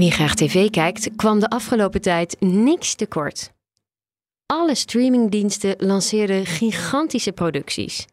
[0.00, 3.52] Wie graag tv kijkt, kwam de afgelopen tijd niks tekort.
[4.46, 8.06] Alle streamingdiensten lanceerden gigantische producties.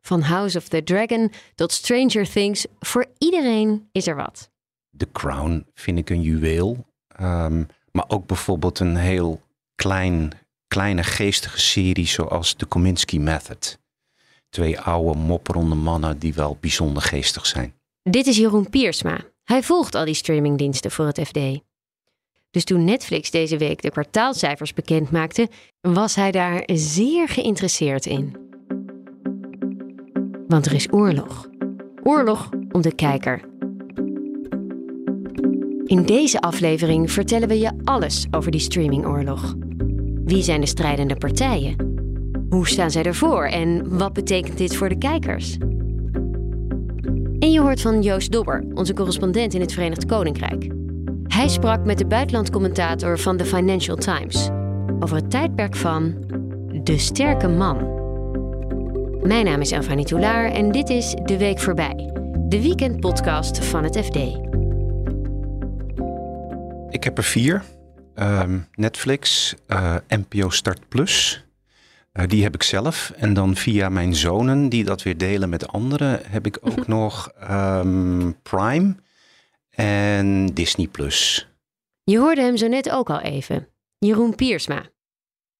[0.00, 4.50] Van House of the Dragon tot Stranger Things, voor iedereen is er wat.
[4.96, 6.86] The Crown vind ik een juweel.
[7.06, 9.40] Ehm, maar ook bijvoorbeeld een heel
[9.74, 10.32] klein,
[10.66, 13.78] kleine geestige serie zoals The Kominsky Method.
[14.48, 17.74] Twee oude mopperonde mannen die wel bijzonder geestig zijn.
[18.02, 19.31] Dit is Jeroen Piersma.
[19.52, 21.38] Hij volgt al die streamingdiensten voor het FD.
[22.50, 25.48] Dus toen Netflix deze week de kwartaalcijfers bekend maakte,
[25.80, 28.36] was hij daar zeer geïnteresseerd in.
[30.46, 31.48] Want er is oorlog.
[32.02, 33.40] Oorlog om de kijker.
[35.84, 39.54] In deze aflevering vertellen we je alles over die streamingoorlog.
[40.24, 41.76] Wie zijn de strijdende partijen?
[42.48, 45.56] Hoe staan zij ervoor en wat betekent dit voor de kijkers?
[47.42, 50.70] En je hoort van Joost Dobber, onze correspondent in het Verenigd Koninkrijk.
[51.26, 54.48] Hij sprak met de buitenlandcommentator van The Financial Times
[55.00, 56.14] over het tijdperk van
[56.82, 57.76] de sterke man.
[59.22, 62.10] Mijn naam is Elfanie Toulaar en dit is De Week Voorbij,
[62.48, 64.16] de weekendpodcast van het FD.
[66.90, 67.62] Ik heb er vier.
[68.14, 71.41] Ehm, Netflix, eh, NPO Start Plus,
[72.12, 73.12] uh, die heb ik zelf.
[73.16, 77.32] En dan via mijn zonen, die dat weer delen met anderen, heb ik ook nog
[77.50, 78.94] um, Prime
[79.70, 81.48] en Disney Plus.
[82.04, 83.68] Je hoorde hem zo net ook al even.
[83.98, 84.82] Jeroen Piersma.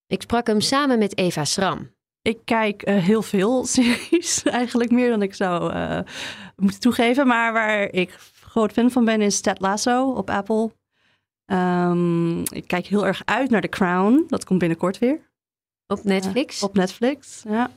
[0.07, 1.91] Ik sprak hem samen met Eva Schram.
[2.23, 6.01] Ik kijk uh, heel veel series, eigenlijk meer dan ik zou uh,
[6.57, 7.27] moeten toegeven.
[7.27, 10.71] Maar waar ik groot fan van ben is Ted Lasso op Apple.
[11.47, 14.25] Um, ik kijk heel erg uit naar The Crown.
[14.29, 15.32] Dat komt binnenkort weer.
[15.93, 16.57] Op Netflix?
[16.57, 17.71] Uh, op Netflix, ja.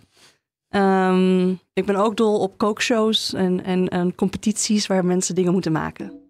[1.10, 5.72] Um, ik ben ook dol op kookshows en, en, en competities waar mensen dingen moeten
[5.72, 6.24] maken.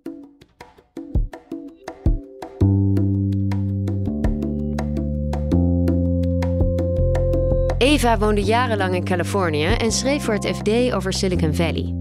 [7.78, 11.96] Eva woonde jarenlang in Californië en schreef voor het FD over Silicon Valley.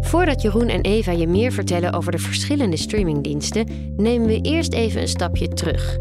[0.00, 5.00] Voordat Jeroen en Eva je meer vertellen over de verschillende streamingdiensten, nemen we eerst even
[5.00, 5.98] een stapje terug.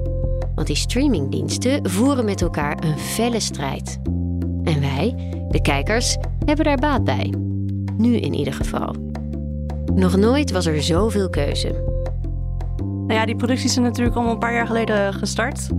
[0.64, 4.00] Want die streamingdiensten voeren met elkaar een felle strijd.
[4.64, 5.16] En wij,
[5.50, 7.34] de kijkers, hebben daar baat bij.
[7.98, 8.96] Nu in ieder geval.
[9.96, 11.84] Nog nooit was er zoveel keuze.
[12.78, 15.70] Nou ja, die producties zijn natuurlijk al een paar jaar geleden gestart.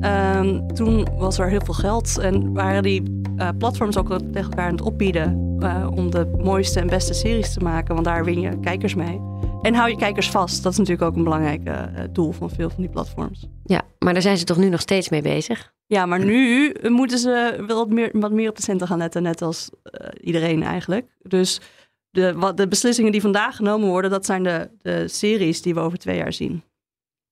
[0.00, 3.02] Um, toen was er heel veel geld en waren die
[3.36, 7.52] uh, platforms ook tegen elkaar aan het opbieden uh, om de mooiste en beste series
[7.52, 9.20] te maken, want daar win je kijkers mee.
[9.66, 10.62] En hou je kijkers vast.
[10.62, 13.46] Dat is natuurlijk ook een belangrijk uh, doel van veel van die platforms.
[13.64, 15.72] Ja, maar daar zijn ze toch nu nog steeds mee bezig?
[15.86, 19.22] Ja, maar nu moeten ze wel wat meer, wat meer op de centen gaan letten,
[19.22, 19.70] net als
[20.20, 21.06] iedereen eigenlijk.
[21.22, 21.60] Dus
[22.10, 25.80] de, wat, de beslissingen die vandaag genomen worden, dat zijn de, de series die we
[25.80, 26.62] over twee jaar zien.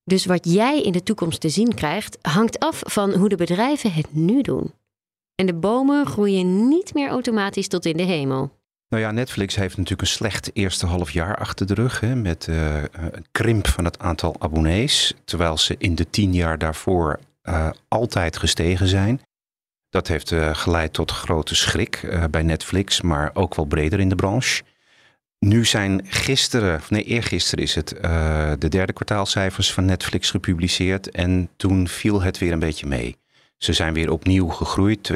[0.03, 3.93] Dus wat jij in de toekomst te zien krijgt, hangt af van hoe de bedrijven
[3.93, 4.73] het nu doen.
[5.35, 8.51] En de bomen groeien niet meer automatisch tot in de hemel.
[8.95, 11.99] Nou ja, Netflix heeft natuurlijk een slecht eerste half jaar achter de rug.
[11.99, 15.13] Hè, met uh, een krimp van het aantal abonnees.
[15.25, 19.21] Terwijl ze in de tien jaar daarvoor uh, altijd gestegen zijn.
[19.89, 24.15] Dat heeft uh, geleid tot grote schrik bij Netflix, maar ook wel breder in de
[24.15, 24.63] branche.
[25.39, 27.89] Nu zijn gisteren, nee eergisteren is het,
[28.59, 31.11] de derde kwartaalcijfers van Netflix gepubliceerd.
[31.11, 33.17] En toen viel het weer een beetje mee.
[33.65, 35.11] Ze zijn weer opnieuw gegroeid.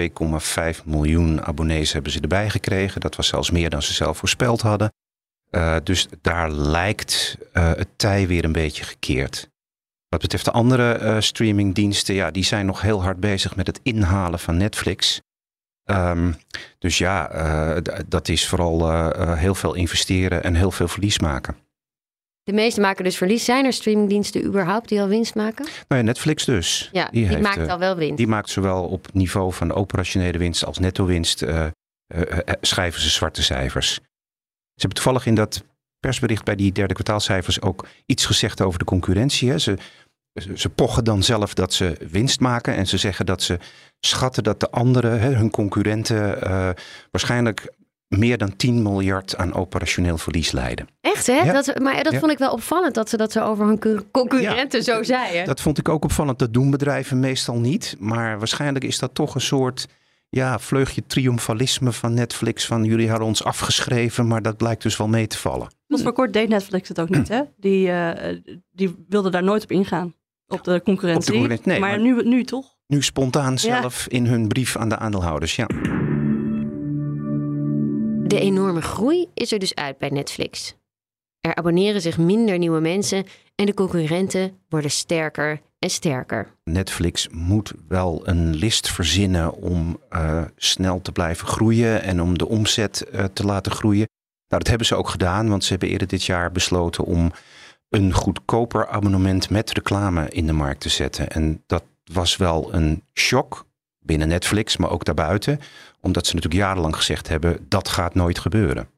[0.80, 3.02] 2,5 miljoen abonnees hebben ze erbij gekregen.
[3.02, 4.94] Dat was zelfs meer dan ze zelf voorspeld hadden.
[5.52, 9.50] Uh, dus daar lijkt uh, het tij weer een beetje gekeerd.
[10.08, 13.80] Wat betreft de andere uh, streamingdiensten, ja, die zijn nog heel hard bezig met het
[13.84, 15.22] inhalen van Netflix.
[15.86, 16.36] Um,
[16.80, 21.56] dus ja, dat is vooral heel veel investeren en heel veel verlies maken.
[22.50, 23.46] De meeste maken dus verlies.
[23.46, 25.66] Zijn er streamingdiensten überhaupt die al winst maken?
[25.66, 26.90] Nou ja, Netflix dus.
[26.92, 28.18] Ja, die, maakt uh, al wel winst.
[28.18, 31.42] Die maakt zowel op niveau van operationele winst als netto winst.
[31.42, 31.66] Uh,
[32.16, 33.94] uh, schrijven ze zwarte cijfers.
[33.94, 34.02] Ze
[34.76, 35.64] hebben toevallig in dat
[36.00, 39.50] persbericht bij die derde kwartaalcijfers ook iets gezegd over de concurrentie.
[39.50, 39.60] Hè.
[39.60, 39.78] Ze,
[40.54, 43.58] ze pochen dan zelf dat ze winst maken en ze zeggen dat ze
[44.00, 46.40] schatten dat de anderen, hun concurrenten,
[47.12, 47.74] waarschijnlijk
[48.10, 50.88] meer dan 10 miljard aan operationeel verlies leiden.
[51.02, 51.52] Echt hè?
[51.52, 55.04] Dat, maar dat vond ik wel opvallend dat ze dat zo over hun concurrenten zo
[55.04, 55.46] zeiden.
[55.46, 56.40] Dat vond ik ook opvallend.
[56.40, 57.96] Dat doen bedrijven meestal niet.
[58.00, 59.88] Maar waarschijnlijk is dat toch een soort
[60.30, 62.66] ja, vleugje triomfalisme van Netflix.
[62.66, 65.68] Van jullie hadden ons afgeschreven, maar dat blijkt dus wel mee te vallen.
[65.88, 67.42] Tot voor kort deed Netflix het ook niet hè?
[67.58, 68.12] Die, uh,
[68.72, 70.14] die wilde daar nooit op ingaan.
[70.48, 71.20] Op de concurrentie.
[71.20, 72.78] Op de concurrentie nee, maar, maar nu, nu toch?
[72.88, 75.68] Nu spontaan zelf in hun brief aan de aandeelhouders, ja.
[78.30, 80.76] De enorme groei is er dus uit bij Netflix.
[81.42, 86.52] Er abonneren zich minder nieuwe mensen En de concurrenten worden sterker en sterker.
[86.64, 92.48] Netflix moet wel een list verzinnen om uh, snel te blijven groeien en om de
[92.48, 94.08] omzet uh, te laten groeien.
[94.48, 97.32] Nou, dat hebben ze ook gedaan, want ze hebben eerder dit jaar besloten om
[97.90, 101.30] een goedkoper abonnement met reclame in de markt te zetten.
[101.30, 103.66] En dat was wel een shock
[104.00, 105.60] binnen Netflix, maar ook daarbuiten,
[106.02, 108.90] omdat ze natuurlijk jarenlang gezegd hebben dat gaat nooit gebeuren.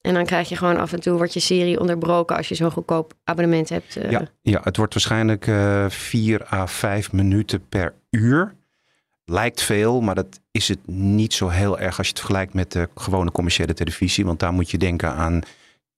[0.00, 2.70] En dan krijg je gewoon af en toe wordt je serie onderbroken als je zo'n
[2.70, 3.96] goedkoop abonnement hebt.
[3.96, 4.10] Uh...
[4.10, 8.54] Ja, ja, het wordt waarschijnlijk uh, eh, 4 à 5 minuten per uur.
[9.24, 12.72] Lijkt veel, maar dat is het niet zo heel erg als je het vergelijkt met
[12.72, 14.24] de gewone commerciële televisie.
[14.24, 15.40] Want daar moet je denken aan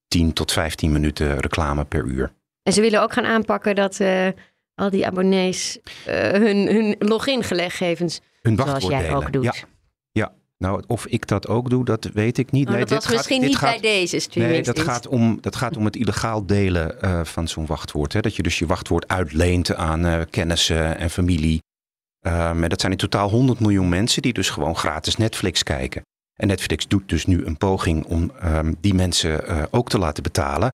[0.08, 2.32] 10 tot 15 minuten reclame per uur.
[2.62, 4.28] En ze willen ook gaan aanpakken dat uh,
[4.74, 9.44] al die abonnees hun, hun logingegevens, hun zoals jij ook doet.
[9.44, 9.52] Ja.
[10.64, 12.68] Nou, of ik dat ook doe, dat weet ik niet.
[12.68, 14.54] Oh, nee, dat was misschien niet bij deze streaming.
[14.54, 18.12] Nee, dat gaat, om, dat gaat om het illegaal delen uh, van zo'n wachtwoord.
[18.12, 18.20] Hè?
[18.20, 21.62] Dat je dus je wachtwoord uitleent aan uh, kennissen en familie.
[22.26, 26.02] Uh, maar dat zijn in totaal 100 miljoen mensen die dus gewoon gratis Netflix kijken.
[26.40, 30.70] En Netflix doet dus nu een poging om um, die mensen ook te laten betalen.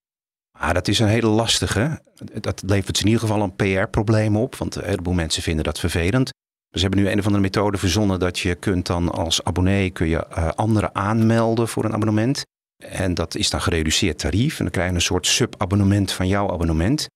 [0.58, 2.02] Maar dat is een hele lastige.
[2.40, 4.56] Dat levert in ieder geval een PR-probleem op.
[4.56, 6.30] Want een heleboel mensen vinden dat vervelend.
[6.76, 10.08] Ze hebben nu een of andere methode verzonnen dat je kunt dan als abonnee kun
[10.08, 12.44] je uh, anderen aanmelden voor een abonnement.
[12.84, 14.58] En dat is dan gereduceerd tarief.
[14.58, 17.06] En dan krijg je een soort subabonnement van jouw abonnement.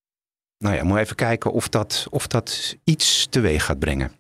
[0.59, 4.13] Nou ja, moet even kijken of dat, of dat iets teweeg gaat brengen.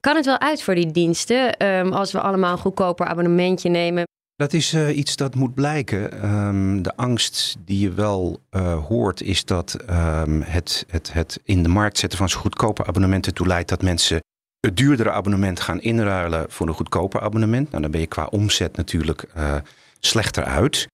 [0.00, 4.04] Kan het wel uit voor die diensten um, als we allemaal een goedkoper abonnementje nemen?
[4.34, 6.30] Dat is uh, iets dat moet blijken.
[6.30, 11.62] Um, de angst die je wel uh, hoort is dat um, het, het, het in
[11.62, 14.20] de markt zetten van zo'n goedkope abonnementen toe leidt dat mensen
[14.60, 17.70] het duurdere abonnement gaan inruilen voor een goedkoper abonnement.
[17.70, 19.56] Nou, dan ben je qua omzet natuurlijk uh,
[20.00, 20.88] slechter uit.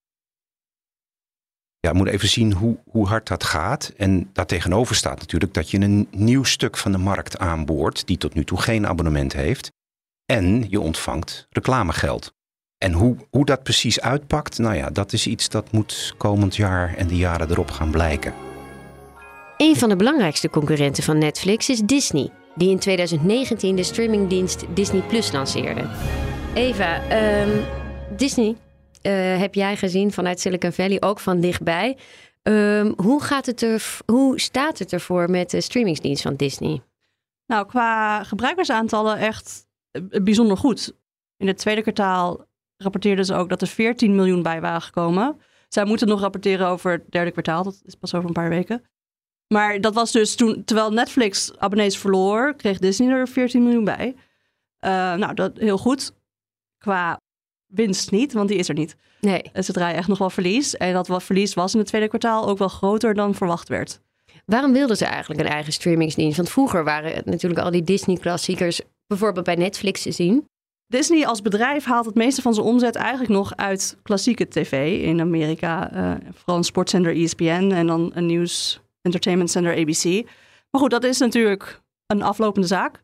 [1.79, 3.93] Ja, we moeten even zien hoe, hoe hard dat gaat.
[3.97, 8.35] En daartegenover staat natuurlijk dat je een nieuw stuk van de markt aanboort, die tot
[8.35, 9.71] nu toe geen abonnement heeft.
[10.27, 12.33] En je ontvangt reclamegeld.
[12.79, 16.95] En hoe, hoe dat precies uitpakt, nou ja, dat is iets dat moet komend jaar
[16.95, 18.35] en de jaren erop gaan blijken.
[19.57, 25.01] Een van de belangrijkste concurrenten van Netflix is Disney die in 2019 de streamingdienst Disney
[25.01, 25.89] Plus lanceerde.
[26.55, 27.01] Eva,
[27.43, 27.65] um,
[28.17, 28.57] Disney
[29.03, 31.99] uh, heb jij gezien vanuit Silicon Valley, ook van dichtbij.
[32.43, 36.83] Um, hoe, gaat het er, hoe staat het ervoor met de streamingsdienst van Disney?
[37.47, 40.93] Nou, qua gebruikersaantallen echt eh, bijzonder goed.
[41.37, 42.47] In het tweede kwartaal
[42.77, 45.41] rapporteerden ze ook dat er 14 miljoen bij waren gekomen.
[45.69, 48.83] Zij moeten nog rapporteren over het derde kwartaal, dat is pas over een paar weken.
[49.55, 54.15] Maar dat was dus toen, terwijl Netflix abonnees verloor, kreeg Disney er 14 miljoen bij.
[54.81, 56.13] Uh, nou, dat heel goed.
[56.79, 57.21] Qua
[57.67, 58.97] winst niet, want die is er niet.
[59.21, 59.43] Nee.
[59.63, 60.77] Ze draaien echt nog wel verlies.
[60.77, 64.01] En dat wat verlies was in het tweede kwartaal ook wel groter dan verwacht werd.
[64.47, 66.37] Waarom wilden ze eigenlijk een eigen streamingsdienst?
[66.37, 70.49] Want vroeger waren natuurlijk al die Disney-klassiekers bijvoorbeeld bij Netflix te zien.
[70.87, 75.21] Disney als bedrijf haalt het meeste van zijn omzet eigenlijk nog uit klassieke tv in
[75.21, 75.95] Amerika.
[75.95, 80.27] Uh, vooral een sportzender ESPN en dan een nieuws Entertainment Center ABC.
[80.71, 83.03] Maar goed, dat is natuurlijk een aflopende zaak.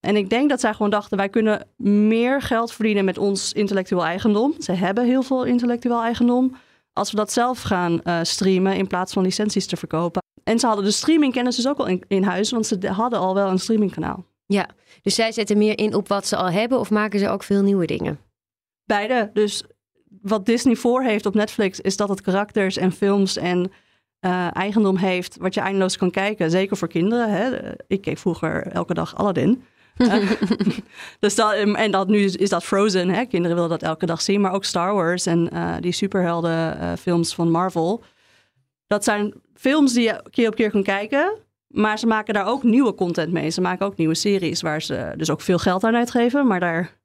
[0.00, 4.04] En ik denk dat zij gewoon dachten, wij kunnen meer geld verdienen met ons intellectueel
[4.04, 4.54] eigendom.
[4.58, 6.56] Ze hebben heel veel intellectueel eigendom.
[6.92, 10.22] Als we dat zelf gaan uh, streamen in plaats van licenties te verkopen.
[10.44, 13.34] En ze hadden de streamingkennis dus ook al in, in huis, want ze hadden al
[13.34, 14.24] wel een streamingkanaal.
[14.46, 14.68] Ja,
[15.02, 17.62] dus zij zetten meer in op wat ze al hebben of maken ze ook veel
[17.62, 18.18] nieuwe dingen?
[18.84, 19.30] Beide.
[19.32, 19.64] Dus
[20.22, 23.72] wat Disney voor heeft op Netflix is dat het karakters en films en
[24.20, 26.50] uh, eigendom heeft wat je eindeloos kan kijken.
[26.50, 27.30] Zeker voor kinderen.
[27.30, 27.72] Hè.
[27.86, 29.62] Ik keek vroeger elke dag Aladdin.
[29.96, 30.30] uh,
[31.20, 33.08] dus dat, en dat, nu is dat Frozen.
[33.08, 33.24] Hè.
[33.24, 34.40] Kinderen willen dat elke dag zien.
[34.40, 38.02] Maar ook Star Wars en uh, die superheldenfilms van Marvel.
[38.86, 41.36] Dat zijn films die je keer op keer kan kijken.
[41.68, 43.50] Maar ze maken daar ook nieuwe content mee.
[43.50, 46.46] Ze maken ook nieuwe series waar ze dus ook veel geld aan uitgeven.
[46.46, 46.98] Maar daar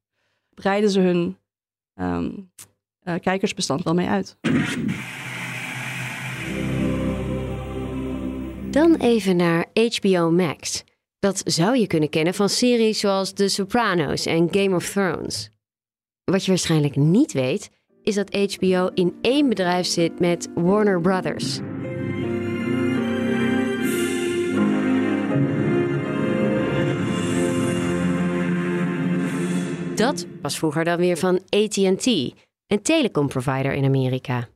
[0.53, 1.37] breiden ze hun
[1.95, 2.51] um,
[3.21, 4.37] kijkersbestand wel mee uit.
[8.73, 10.83] Dan even naar HBO Max.
[11.19, 15.49] Dat zou je kunnen kennen van series zoals The Sopranos en Game of Thrones.
[16.23, 17.69] Wat je waarschijnlijk niet weet,
[18.03, 21.59] is dat HBO in één bedrijf zit met Warner Brothers.
[29.95, 32.05] Dat was vroeger dan weer van ATT,
[32.67, 34.47] een telecomprovider in Amerika.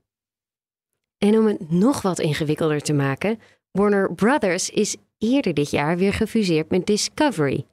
[1.18, 3.40] En om het nog wat ingewikkelder te maken,
[3.78, 7.66] Warner Brothers is eerder dit jaar weer gefuseerd met Discovery.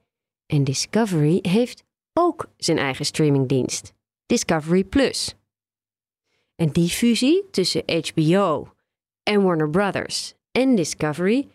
[0.46, 3.92] En Discovery heeft ook zijn eigen streamingdienst,
[4.26, 5.34] Discovery Plus.
[6.56, 8.68] En die fusie tussen HBO
[9.22, 11.48] en Warner Brothers en Discovery,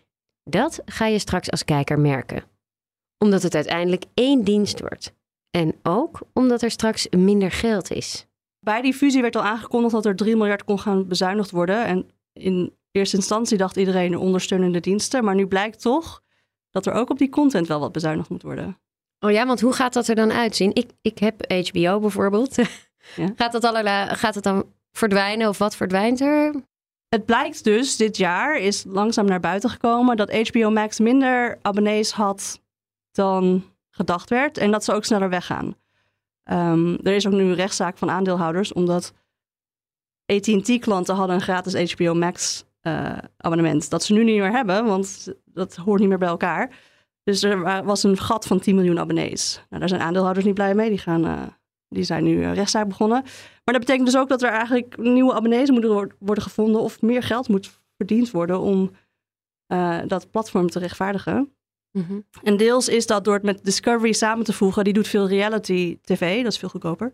[0.44, 2.44] dat ga je straks als kijker merken.
[3.18, 5.12] Omdat het uiteindelijk één dienst wordt.
[5.50, 8.26] En ook omdat er straks minder geld is.
[8.58, 11.84] Bij die fusie werd al aangekondigd dat er 3 miljard kon gaan bezuinigd worden.
[11.84, 15.24] En in eerste instantie dacht iedereen ondersteunende diensten.
[15.24, 16.22] Maar nu blijkt toch
[16.70, 18.78] dat er ook op die content wel wat bezuinigd moet worden.
[19.20, 20.74] Oh ja, want hoe gaat dat er dan uitzien?
[20.74, 22.56] Ik, ik heb HBO bijvoorbeeld.
[23.16, 23.32] Ja.
[23.36, 26.54] gaat, dat allerlei, gaat het dan verdwijnen of wat verdwijnt er?
[27.08, 32.12] Het blijkt dus dit jaar, is langzaam naar buiten gekomen, dat HBO Max minder abonnees
[32.12, 32.60] had
[33.12, 34.58] dan gedacht werd.
[34.58, 35.76] En dat ze ook sneller weggaan.
[36.44, 39.12] Um, er is ook nu een rechtszaak van aandeelhouders, omdat
[40.26, 43.90] AT&T-klanten hadden een gratis HBO Max uh, abonnement.
[43.90, 46.78] Dat ze nu niet meer hebben, want dat hoort niet meer bij elkaar.
[47.22, 49.54] Dus er was een gat van 10 miljoen abonnees.
[49.68, 50.88] Nou, daar zijn aandeelhouders niet blij mee.
[50.88, 51.42] Die, gaan, uh,
[51.88, 53.22] die zijn nu een rechtszaak begonnen.
[53.64, 56.80] Maar dat betekent dus ook dat er eigenlijk nieuwe abonnees moeten worden gevonden...
[56.80, 58.90] of meer geld moet verdiend worden om
[60.06, 61.52] dat platform te rechtvaardigen.
[61.92, 64.84] Mm En deels is dat door het met Discovery samen te voegen.
[64.84, 67.12] Die doet veel reality tv, dat is veel goedkoper.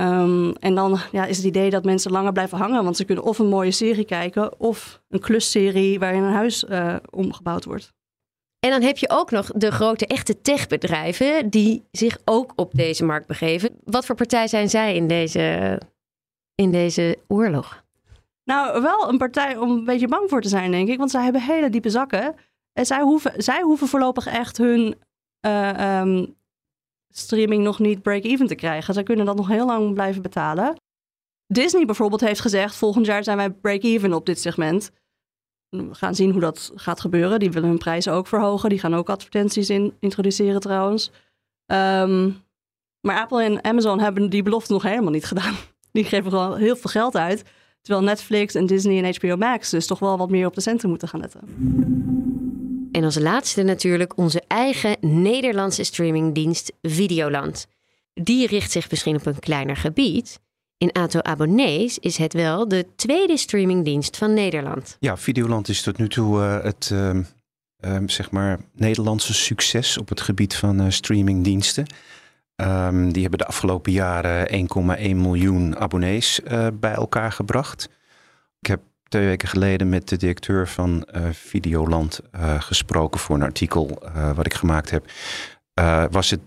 [0.00, 2.84] Um, en dan ja, is het idee dat mensen langer blijven hangen.
[2.84, 4.60] Want ze kunnen of een mooie serie kijken...
[4.60, 7.92] of een klusserie waarin een huis uh, omgebouwd wordt.
[8.58, 13.04] En dan heb je ook nog de grote echte techbedrijven die zich ook op deze
[13.04, 13.70] markt begeven.
[13.84, 15.80] Wat voor partij zijn zij in deze,
[16.54, 17.84] in deze oorlog?
[18.44, 20.98] Nou, wel een partij om een beetje bang voor te zijn, denk ik.
[20.98, 22.34] Want zij hebben hele diepe zakken.
[22.72, 24.94] En zij hoeven, zij hoeven voorlopig echt hun
[25.46, 26.36] uh, um,
[27.12, 28.94] streaming nog niet break-even te krijgen.
[28.94, 30.76] Zij kunnen dat nog heel lang blijven betalen.
[31.46, 34.90] Disney bijvoorbeeld heeft gezegd: volgend jaar zijn wij break-even op dit segment.
[35.68, 37.38] We gaan zien hoe dat gaat gebeuren.
[37.38, 38.68] Die willen hun prijzen ook verhogen.
[38.68, 41.10] Die gaan ook advertenties in introduceren trouwens.
[41.66, 42.42] Um,
[43.00, 45.54] maar Apple en Amazon hebben die belofte nog helemaal niet gedaan.
[45.92, 47.44] Die geven gewoon heel veel geld uit.
[47.80, 50.88] Terwijl Netflix en Disney en HBO Max dus toch wel wat meer op de centen
[50.88, 51.40] moeten gaan letten.
[52.92, 57.66] En als laatste natuurlijk onze eigen Nederlandse streamingdienst Videoland.
[58.14, 60.40] Die richt zich misschien op een kleiner gebied,
[60.82, 64.96] in aantal abonnees is het wel de tweede streamingdienst van Nederland.
[65.00, 67.10] Ja, Videoland is tot nu toe uh, het uh,
[67.80, 71.86] uh, zeg maar Nederlandse succes op het gebied van eh, streamingdiensten.
[72.56, 74.68] Ehm, die hebben de afgelopen jaren
[74.98, 77.88] 1,1 miljoen abonnees eh, bij elkaar gebracht.
[78.60, 78.80] Ik heb
[79.12, 82.20] twee weken geleden met de directeur van Videoland
[82.58, 84.02] gesproken voor een artikel
[84.34, 85.10] wat ik gemaakt heb.
[86.10, 86.40] was het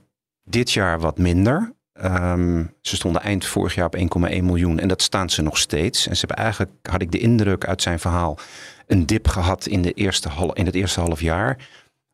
[0.44, 1.74] dit jaar wat minder.
[2.04, 4.04] Um, ze stonden eind vorig jaar op 1,1
[4.44, 6.08] miljoen en dat staan ze nog steeds.
[6.08, 8.38] En ze hebben eigenlijk, had ik de indruk uit zijn verhaal,
[8.88, 11.68] een dip gehad in, de eerste in het eerste half jaar.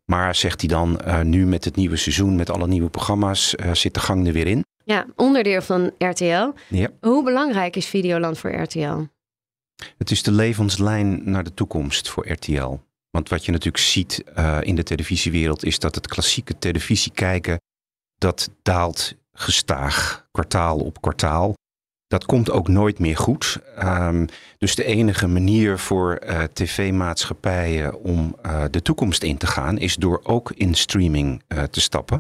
[0.06, 3.74] Maar zegt hij dan, uh, nu met het nieuwe seizoen, met alle nieuwe programma's, uh,
[3.74, 4.66] zit de gang er weer in.
[4.84, 6.52] Ja, onderdeel van RTL.
[6.68, 6.88] Ja.
[7.02, 9.00] Hoe belangrijk is Videoland voor RTL?
[9.98, 12.80] Het is de levenslijn naar de toekomst voor RTL.
[13.10, 17.62] Want wat je natuurlijk ziet uh, in de televisiewereld is dat het klassieke televisie kijken,
[18.18, 21.54] dat daalt gestaag, kwartaal op kwartaal.
[22.08, 23.60] Dat komt ook nooit meer goed.
[23.84, 29.78] Um, dus de enige manier voor uh, tv-maatschappijen om uh, de toekomst in te gaan,
[29.78, 32.20] is door ook in streaming te stappen.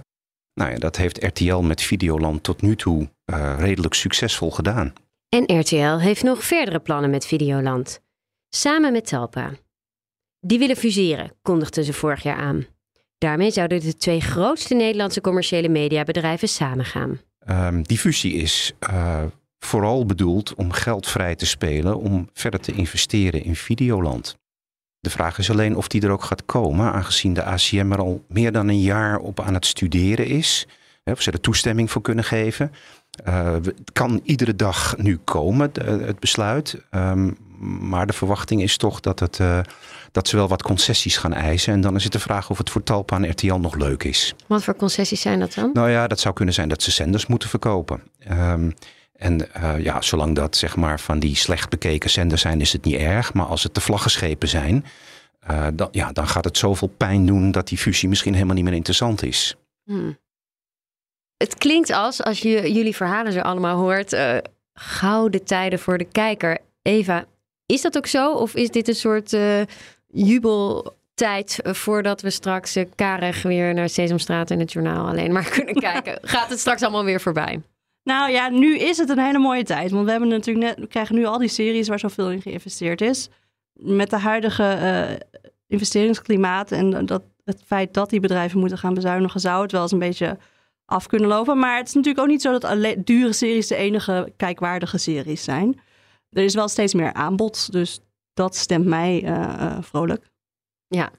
[0.54, 3.10] Nou ja, dat heeft RTL met Videoland tot nu toe
[3.58, 4.94] redelijk succesvol gedaan.
[5.32, 8.00] En RTL heeft nog verdere plannen met Videoland.
[8.50, 9.52] Samen met Talpa.
[10.40, 12.66] Die willen fuseren, kondigden ze vorig jaar aan.
[13.18, 17.20] Daarmee zouden de twee grootste Nederlandse commerciële mediabedrijven samengaan.
[17.50, 19.24] Um, die fusie is uh,
[19.60, 24.38] vooral bedoeld om geld vrij te spelen om verder te investeren in Videoland.
[25.00, 28.26] De vraag is alleen of die er ook gaat komen, aangezien de ACM er al
[28.28, 30.68] meer dan een jaar op aan het studeren is.
[31.04, 32.72] Of ze er toestemming voor kunnen geven.
[33.28, 36.84] Uh, het kan iedere dag nu komen, de, het besluit.
[36.92, 37.38] Um,
[37.80, 39.60] maar de verwachting is toch dat, het, uh,
[40.12, 41.74] dat ze wel wat concessies gaan eisen.
[41.74, 44.36] En dan is het de vraag of het voor Talpa en RTL nog leuk is.
[44.48, 45.70] Wat voor concessies zijn dat dan?
[45.74, 48.04] Nou ja, dat zou kunnen zijn dat ze zenders moeten verkopen.
[48.32, 48.74] Um,
[49.16, 52.86] en uh, ja, zolang dat zeg maar van die slecht bekeken zenders zijn, is het
[52.86, 53.34] niet erg.
[53.34, 54.86] Maar als het de vlaggenschepen zijn,
[55.74, 58.74] dan, ja, dan gaat het zoveel pijn doen dat die fusie misschien helemaal niet meer
[58.74, 59.56] interessant is.
[59.86, 60.18] Hmm.
[61.42, 64.38] Het klinkt als, als je jullie verhalen zo allemaal hoort, uh,
[64.74, 66.58] gouden tijden voor de kijker.
[66.82, 67.26] Eva,
[67.66, 68.32] is dat ook zo?
[68.32, 69.62] Of is dit een soort uh,
[70.08, 75.76] jubeltijd voordat we straks uh, karig weer naar Sesamstraat en het journaal alleen maar kunnen
[75.92, 76.18] kijken?
[76.22, 77.62] Gaat het straks allemaal weer voorbij?
[78.04, 79.92] Nou ja, nu is het een hele mooie tijd.
[79.92, 83.02] Want we hebben natuurlijk net, we krijgen nu al die series waar zoveel in geïnvesteerd
[83.02, 83.30] is.
[83.74, 89.40] Met de huidige uh, investeringsklimaat en dat, het feit dat die bedrijven moeten gaan bezuinigen,
[89.40, 90.38] zou het wel eens een beetje
[90.92, 91.60] af kunnen lopen.
[91.60, 95.44] Maar het is natuurlijk ook niet zo dat alleen dure series de enige kijkwaardige series
[95.44, 95.80] zijn.
[96.30, 98.00] Er is wel steeds meer aanbod, dus
[98.34, 99.36] dat stemt mij
[99.82, 100.30] vrolijk.
[100.88, 101.12] Ja,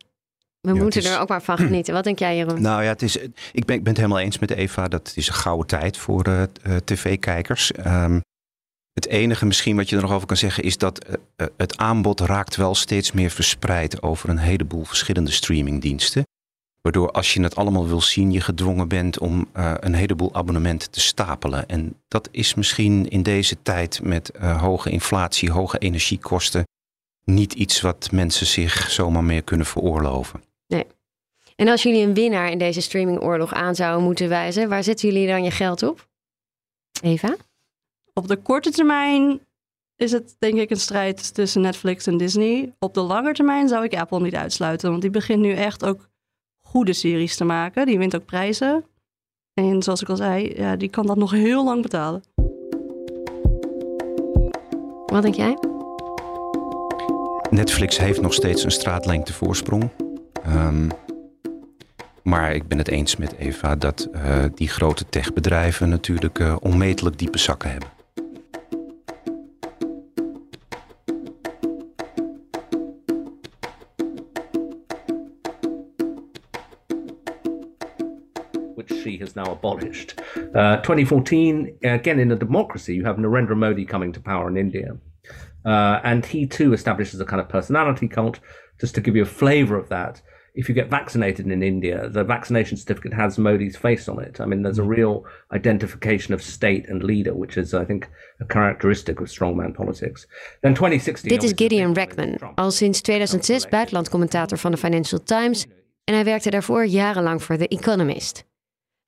[0.60, 1.94] we moeten er ook maar van genieten.
[1.94, 2.62] Wat denk jij, Jeroen?
[2.62, 3.16] Nou ja, het is,
[3.52, 4.88] ik, ben, ik ben het helemaal eens met Eva.
[4.88, 6.42] Dat is een gouden tijd voor uh,
[6.84, 7.72] tv-kijkers.
[7.86, 8.20] Um,
[8.92, 12.20] het enige misschien wat je er nog over kan zeggen is dat uh, het aanbod
[12.20, 16.22] raakt wel steeds meer verspreid over een heleboel verschillende streamingdiensten.
[16.82, 20.90] Waardoor als je het allemaal wil zien, je gedwongen bent om uh, een heleboel abonnementen
[20.90, 21.68] te stapelen.
[21.68, 26.64] En dat is misschien in deze tijd met hoge inflatie, hoge energiekosten,
[27.24, 30.42] niet iets wat mensen zich zomaar meer kunnen veroorloven.
[30.66, 30.86] Nee.
[31.56, 35.26] En als jullie een winnaar in deze streamingoorlog aan zouden moeten wijzen, waar zetten jullie
[35.26, 36.08] dan je geld op?
[37.02, 37.36] Eva?
[38.14, 39.40] Op de korte termijn
[39.96, 42.74] is het denk ik een strijd tussen Netflix en Disney.
[42.78, 46.10] Op de lange termijn zou ik Apple niet uitsluiten, want die begint nu echt ook
[46.72, 47.86] goede series te maken.
[47.86, 48.84] Die wint ook prijzen.
[49.54, 52.22] En zoals ik al zei, ja, die kan dat nog heel lang betalen.
[55.06, 55.58] Wat denk jij?
[57.50, 59.90] Netflix heeft nog steeds een straatlengte voorsprong.
[60.48, 60.88] Um,
[62.22, 67.18] maar ik ben het eens met Eva dat uh, die grote techbedrijven natuurlijk uh, onmetelijk
[67.18, 67.88] diepe zakken hebben.
[79.42, 80.20] Now abolished.
[80.54, 84.96] Uh, 2014, again in a democracy, you have Narendra Modi coming to power in India.
[85.64, 88.40] Uh, and he too establishes a kind of personality cult.
[88.80, 90.22] Just to give you a flavor of that,
[90.54, 94.40] if you get vaccinated in India, the vaccination certificate has Modi's face on it.
[94.40, 94.96] I mean, there's a mm.
[94.96, 98.08] real identification of state and leader, which is, I think,
[98.40, 100.26] a characteristic of strongman politics.
[100.60, 101.28] Then 2016.
[101.28, 105.66] Dit is Gideon Rackman, al sinds 2006 buitenlandcommentator van de Financial Times.
[106.04, 108.44] En hij werkte daarvoor jarenlang voor The Economist.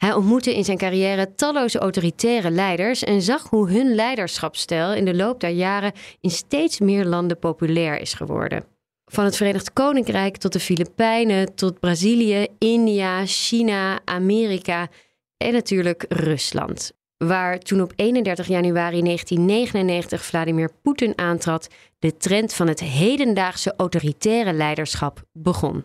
[0.05, 5.15] Hij ontmoette in zijn carrière talloze autoritaire leiders en zag hoe hun leiderschapsstijl in de
[5.15, 8.65] loop der jaren in steeds meer landen populair is geworden.
[9.05, 14.89] Van het Verenigd Koninkrijk tot de Filipijnen, tot Brazilië, India, China, Amerika
[15.37, 16.93] en natuurlijk Rusland.
[17.17, 24.53] Waar toen op 31 januari 1999 Vladimir Poetin aantrad, de trend van het hedendaagse autoritaire
[24.53, 25.85] leiderschap begon.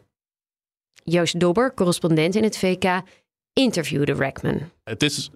[1.03, 3.01] Joost Dobber, correspondent in het VK,
[3.59, 4.61] interviewde Rackman.
[4.83, 5.29] Het is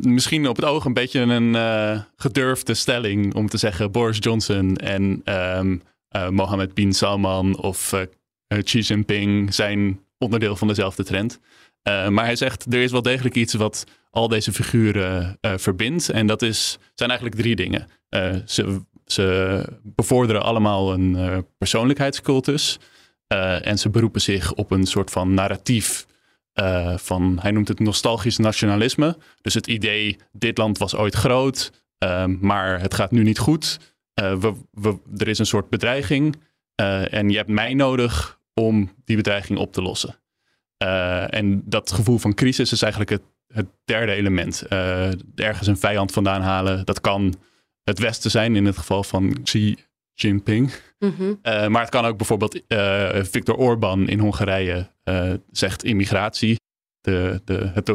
[0.00, 4.76] misschien op het oog een beetje een uh, gedurfde stelling om te zeggen Boris Johnson
[4.76, 5.82] en um,
[6.16, 11.40] uh, Mohammed bin Salman of uh, Xi Jinping zijn onderdeel van dezelfde trend.
[11.82, 16.08] maar hij zegt er is wel degelijk iets wat al deze figuren verbindt.
[16.08, 17.86] En dat is, zijn eigenlijk drie dingen.
[18.46, 22.78] ze, ze bevorderen allemaal een persoonlijkheidscultus.
[23.62, 26.06] en ze beroepen zich op een soort van narratief
[26.96, 29.16] van, hij noemt het nostalgisch nationalisme.
[29.40, 31.72] Dus het idee, dit land was ooit groot,
[32.40, 33.78] maar het gaat nu niet goed.
[34.20, 36.36] Uh, we, we, er is een soort bedreiging
[36.80, 40.16] uh, en je hebt mij nodig om die bedreiging op te lossen.
[41.28, 44.62] En dat gevoel van crisis is eigenlijk het, het derde element.
[45.34, 47.34] ergens een vijand vandaan halen, dat kan
[47.84, 49.76] het Westen zijn in het geval van Xi
[50.14, 50.72] Jinping.
[50.98, 51.38] Mm -hmm.
[51.42, 52.60] maar het kan ook bijvoorbeeld
[53.30, 54.90] Viktor Orban in Hongarije
[55.50, 56.60] zegt immigratie.
[57.00, 57.88] De, de, het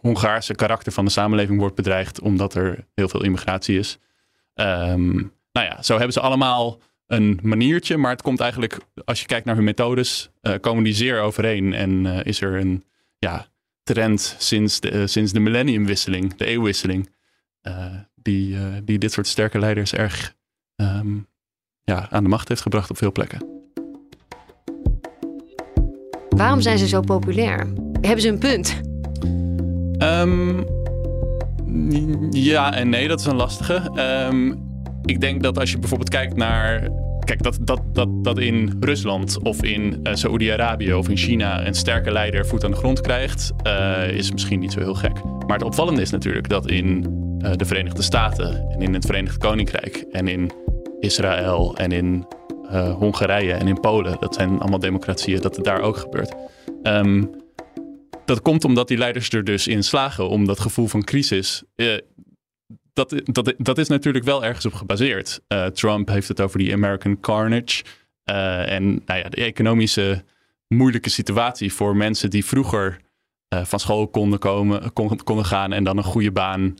[0.00, 3.98] Hongaarse karakter van de samenleving wordt bedreigd omdat er heel veel immigratie is.
[4.54, 9.26] Um, nou ja, zo hebben ze allemaal een maniertje, maar het komt eigenlijk, als je
[9.26, 11.72] kijkt naar hun methodes, uh, komen die zeer overeen.
[11.72, 12.84] En uh, is er een
[13.18, 13.46] ja,
[13.82, 17.10] trend sinds de, sinds de millenniumwisseling, de eeuwwisseling,
[18.14, 20.34] die, die dit soort sterke leiders erg
[20.76, 21.28] um,
[21.82, 23.51] ja, aan de macht heeft gebracht op veel plekken.
[26.42, 27.66] Waarom zijn ze zo populair?
[28.00, 28.80] Hebben ze een punt?
[29.98, 30.66] Um,
[32.30, 33.90] ja en nee, dat is een lastige.
[34.28, 34.58] Um,
[35.04, 36.88] ik denk dat als je bijvoorbeeld kijkt naar.
[37.24, 41.74] Kijk, dat, dat, dat, dat in Rusland of in uh, Saoedi-Arabië of in China een
[41.74, 45.24] sterke leider voet aan de grond krijgt, uh, is misschien niet zo heel gek.
[45.46, 47.06] Maar het opvallende is natuurlijk dat in
[47.38, 50.50] uh, de Verenigde Staten en in het Verenigd Koninkrijk en in
[51.00, 52.26] Israël en in
[52.72, 56.34] Hongarije en in Polen, dat zijn allemaal democratieën, dat het daar ook gebeurt.
[56.82, 57.30] Um,
[58.24, 61.62] dat komt omdat die leiders er dus in slagen om dat gevoel van crisis
[62.92, 65.40] dat, dat, dat is natuurlijk wel ergens op gebaseerd.
[65.48, 67.84] Uh, Trump heeft het over die American carnage.
[68.24, 70.24] En nou ja, de economische
[70.68, 73.00] moeilijke situatie voor mensen die vroeger
[73.48, 76.74] van school konden, komen, kon, konden gaan en dan een goede baan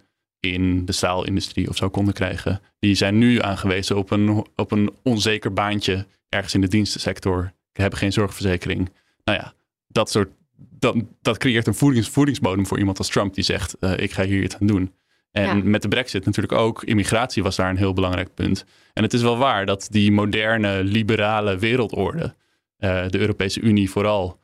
[0.50, 2.60] in de staalindustrie of zo konden krijgen.
[2.78, 7.52] Die zijn nu aangewezen op een, op een onzeker baantje ergens in de dienstensector.
[7.72, 8.92] Hebben geen zorgverzekering.
[9.24, 9.52] Nou ja,
[9.86, 10.30] dat soort.
[10.78, 14.42] Dat, dat creëert een voedings, voedingsbodem voor iemand als Trump die zegt: Ik ga hier
[14.42, 14.92] iets aan doen.
[15.30, 15.54] En Ja.
[15.64, 16.82] met de brexit natuurlijk ook.
[16.82, 18.64] Immigratie was daar een heel belangrijk punt.
[18.92, 22.34] En het is wel waar dat die moderne liberale wereldorde,
[22.76, 24.38] eh, de Europese Unie vooral,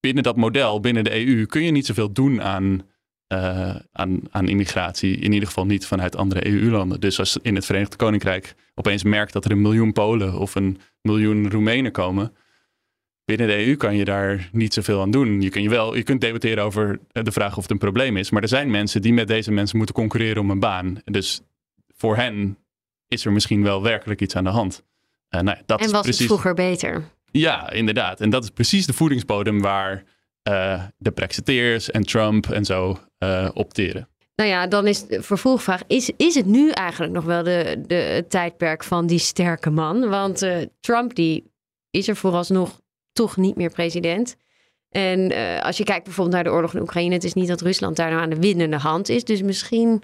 [0.00, 2.82] binnen dat model, binnen de EU, kun je niet zoveel doen aan,
[3.32, 5.16] eh, aan, aan immigratie.
[5.16, 7.00] In ieder geval niet vanuit andere EU-landen.
[7.00, 10.78] Dus als in het Verenigd Koninkrijk opeens merkt dat er een miljoen Polen of een
[11.02, 12.34] miljoen Roemenen komen.
[13.24, 15.40] Binnen de EU kan je daar niet zoveel aan doen.
[15.40, 18.30] Je, kun je, wel, je kunt debatteren over de vraag of het een probleem is.
[18.30, 21.00] Maar er zijn mensen die met deze mensen moeten concurreren om een baan.
[21.04, 21.40] Dus
[21.96, 22.58] voor hen
[23.08, 24.84] is er misschien wel werkelijk iets aan de hand.
[25.28, 26.18] Eh, nou ja, dat En is was precies...
[26.18, 27.02] het vroeger beter?
[27.30, 28.20] Ja, inderdaad.
[28.20, 30.04] En dat is precies de voedingsbodem waar
[30.42, 34.08] eh, de Brexiteers en Trump en zo eh, opteren.
[34.34, 37.94] Nou ja, dan is de vervolgvraag: is, is het nu eigenlijk nog wel de, de,
[37.94, 40.08] het tijdperk van die sterke man?
[40.08, 41.50] Want eh, Trump die
[41.90, 42.80] is er vooralsnog
[43.12, 44.36] toch niet meer president.
[44.88, 47.96] En als je kijkt bijvoorbeeld naar de oorlog in Oekraïne, het is niet dat Rusland
[47.96, 49.24] daar nou aan de winnende hand is.
[49.24, 50.02] Dus misschien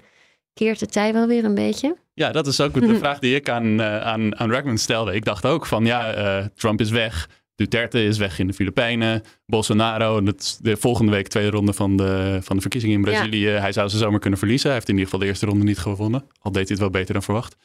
[0.53, 1.97] keert de tijd wel weer een beetje.
[2.13, 5.13] Ja, dat is ook de vraag die ik aan, aan, aan stelde.
[5.13, 7.27] Ik dacht ook van ja, Trump is weg.
[7.59, 9.21] Duterte is weg in de Filipijnen.
[9.45, 13.47] Bolsonaro, dat de volgende week tweede ronde van de, van de verkiezingen in Brazilië.
[13.47, 14.65] Hij zou ze zomaar kunnen verliezen.
[14.65, 16.25] Hij heeft in ieder geval de eerste ronde niet gewonnen.
[16.41, 17.55] Al deed hij het wel beter dan verwacht.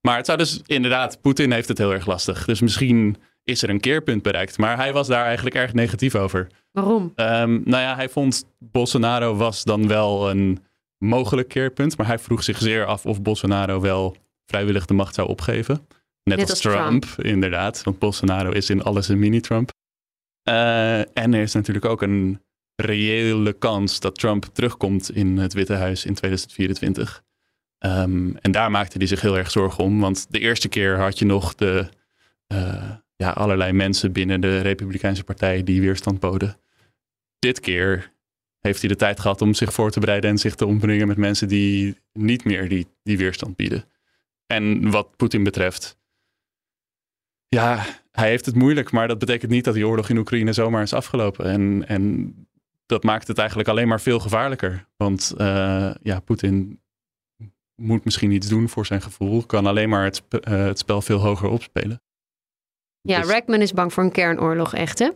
[0.00, 2.44] Maar het zou dus inderdaad, Poetin heeft het heel erg lastig.
[2.44, 4.58] Dus misschien is er een keerpunt bereikt.
[4.58, 6.46] Maar hij was daar eigenlijk erg negatief over.
[6.70, 7.12] Waarom?
[7.14, 10.58] Ehm, nou ja, hij vond Bolsonaro was dan wel een
[10.98, 11.96] mogelijk keerpunt.
[11.96, 15.86] Maar hij vroeg zich zeer af of Bolsonaro wel vrijwillig de macht zou opgeven.
[16.24, 17.82] Net, Net als, Trump, inderdaad.
[17.82, 19.70] Want Bolsonaro is in alles een mini-Trump.
[20.42, 22.42] Eh, en er is natuurlijk ook een
[22.76, 27.22] reële kans dat Trump terugkomt in het Witte Huis in 2024.
[27.78, 30.00] Ehm, en daar maakte hij zich heel erg zorgen om.
[30.00, 31.88] Want de eerste keer had je nog de,
[32.46, 36.60] eh, ja, allerlei mensen binnen de Republikeinse Partij die weerstand boden.
[37.38, 38.12] Dit keer
[38.60, 41.16] heeft hij de tijd gehad om zich voor te bereiden en zich te omringen met
[41.16, 43.84] mensen die niet meer die, die weerstand bieden.
[44.46, 45.98] En wat Poetin betreft,
[47.54, 50.82] ja, hij heeft het moeilijk, maar dat betekent niet dat die oorlog in Oekraïne zomaar
[50.82, 51.44] is afgelopen.
[51.44, 52.34] En, en
[52.86, 54.88] dat maakt het eigenlijk alleen maar veel gevaarlijker.
[54.96, 56.82] Want eh, ja, Poetin
[57.74, 61.02] moet misschien iets doen voor zijn gevoel, kan alleen maar het, sp- eh, het spel
[61.02, 62.02] veel hoger opspelen.
[63.00, 65.10] Ja, Dus- Rackman is bang voor een kernoorlog, echt hè?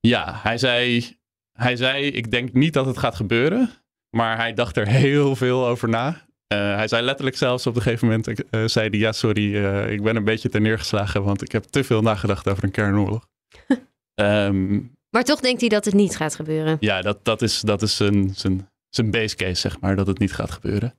[0.00, 1.16] Ja, hij zei,
[1.52, 3.70] hij zei, ik denk niet dat het gaat gebeuren.
[4.16, 6.26] Maar hij dacht er heel veel over na.
[6.52, 9.92] Eh, hij zei letterlijk zelfs op een gegeven moment, eh, zei hij, ja sorry, eh,
[9.92, 13.28] ik ben een beetje ten neergeslagen, want ik heb te veel nagedacht over een kernoorlog.
[14.14, 16.76] Ehm, Maar toch denkt hij dat het niet gaat gebeuren.
[16.80, 20.18] ja, dat, dat is, dat is zijn, zijn, zijn base case, zeg maar, dat het
[20.18, 20.94] niet gaat gebeuren.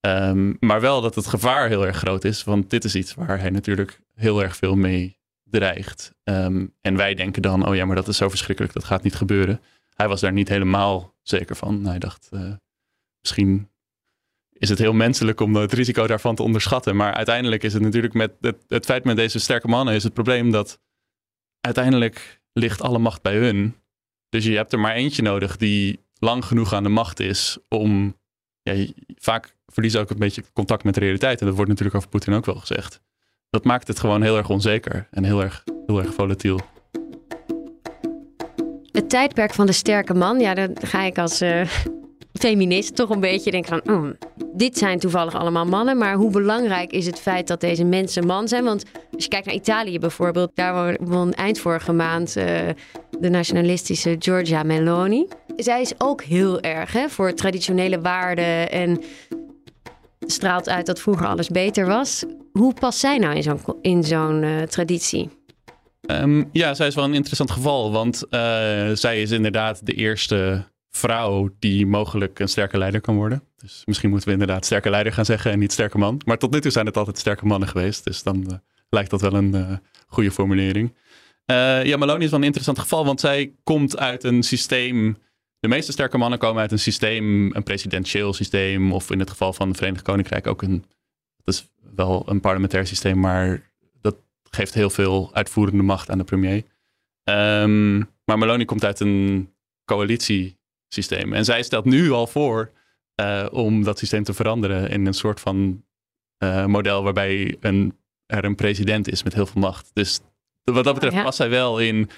[0.00, 3.40] Ehm, maar wel dat het gevaar heel erg groot is, want dit is iets waar
[3.40, 6.12] hij natuurlijk heel erg veel mee dreigt.
[6.24, 9.14] Ehm, en wij denken dan, oh ja, maar dat is zo verschrikkelijk, dat gaat niet
[9.14, 9.60] gebeuren.
[9.94, 11.86] Hij was daar niet helemaal zeker van.
[11.86, 12.30] Hij dacht,
[13.20, 13.68] misschien
[14.58, 16.96] is het heel menselijk om het risico daarvan te onderschatten.
[16.96, 20.14] Maar uiteindelijk is het natuurlijk met het, het feit met deze sterke mannen is het
[20.14, 20.80] probleem dat
[21.60, 23.76] uiteindelijk ligt alle macht bij hun.
[24.28, 28.16] Dus je hebt er maar eentje nodig die lang genoeg aan de macht is om.
[28.62, 31.40] Ja, vaak verliezen ook een beetje contact met de realiteit.
[31.40, 33.00] En dat wordt natuurlijk over Poetin ook wel gezegd.
[33.50, 36.60] Dat maakt het gewoon heel erg onzeker en heel erg, heel erg volatiel.
[38.92, 41.70] Het tijdperk van de sterke man, ja, dan ga ik als eh,
[42.38, 43.94] feminist toch een beetje denken van...
[43.94, 44.16] hmm,
[44.52, 48.48] dit zijn toevallig allemaal mannen, maar hoe belangrijk is het feit dat deze mensen man
[48.48, 48.64] zijn?
[48.64, 52.44] Want als je kijkt naar Italië bijvoorbeeld, daar won- won eind vorige maand eh,
[53.20, 55.26] de nationalistische Giorgia Meloni.
[55.56, 59.00] Zij is ook heel erg hè, voor traditionele waarden en
[60.20, 62.24] straalt uit dat vroeger alles beter was.
[62.52, 65.30] Hoe past zij nou in zo'n in zo'n eh, traditie?
[66.00, 68.40] Ehm, ja, zij is wel een interessant geval, want eh,
[68.92, 70.64] zij is inderdaad de eerste
[70.98, 73.42] vrouw die mogelijk een sterke leider kan worden.
[73.56, 76.20] Dus misschien moeten we inderdaad sterke leider gaan zeggen en niet sterke man.
[76.24, 78.56] Maar tot nu toe zijn het altijd sterke mannen geweest, dus dan eh,
[78.88, 80.94] lijkt dat wel een eh, goede formulering.
[81.44, 85.18] Eh, ja, Maloney is wel een interessant geval, want zij komt uit een systeem.
[85.60, 89.52] De meeste sterke mannen komen uit een systeem, een presidentieel systeem, of in het geval
[89.52, 90.84] van het Verenigd Koninkrijk ook een.
[91.44, 94.16] Dat is wel een parlementair systeem, maar dat
[94.50, 96.62] geeft heel veel uitvoerende macht aan de premier.
[97.24, 99.48] Ehm, maar Meloni komt uit een
[100.88, 101.32] coalitiesysteem.
[101.32, 102.70] En zij stelt nu al voor
[103.14, 105.82] eh, om dat systeem te veranderen in een soort van
[106.38, 107.96] eh, model waarbij een,
[108.26, 109.90] er een president is met heel veel macht.
[109.92, 110.20] Dus
[110.64, 111.22] wat dat betreft Ja.
[111.22, 112.08] past zij wel in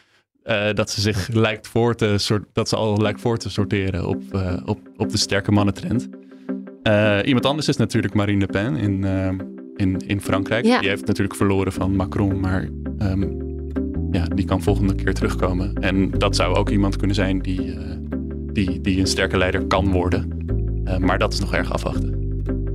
[0.42, 4.06] eh, dat ze zich lijkt voor te soort, dat ze al lijkt voor te sorteren
[4.06, 4.22] op,
[4.64, 6.08] op, op de sterke mannentrend.
[7.24, 9.04] Iemand anders is natuurlijk Marine Le Pen in,
[9.76, 10.64] in, in Frankrijk.
[10.64, 10.80] Ja.
[10.80, 13.28] Die heeft natuurlijk verloren van Macron, maar ehm,
[14.10, 15.74] ja, die kan volgende keer terugkomen.
[15.74, 17.74] En dat zou ook iemand kunnen zijn die,
[18.52, 20.38] die, die een sterke leider kan worden.
[20.84, 22.18] Eh, maar dat is nog erg afwachten.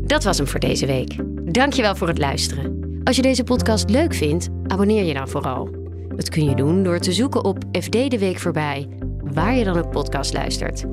[0.05, 1.15] Dat was hem voor deze week.
[1.51, 2.99] Dankjewel voor het luisteren.
[3.03, 5.69] Als je deze podcast leuk vindt, abonneer je dan vooral.
[6.15, 8.88] Dat kun je doen door te zoeken op FD de Week voorbij,
[9.33, 10.85] waar je dan ook podcast luistert.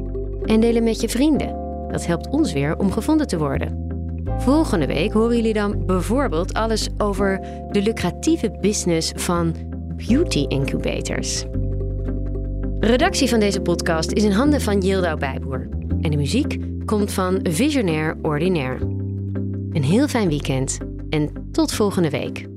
[0.44, 1.56] En delen met je vrienden.
[1.90, 3.90] Dat helpt ons weer om gevonden te worden.
[4.38, 7.40] Volgende week horen jullie dan bijvoorbeeld alles over
[7.70, 9.54] de lucratieve business van
[9.96, 11.44] beauty incubators.
[12.88, 15.68] Redactie van deze podcast is in handen van Yildau Bijboer.
[16.00, 18.84] En de muziek komt van Visionair Ordinaire.
[19.72, 20.78] Een heel fijn weekend
[21.10, 22.51] en tot volgende week.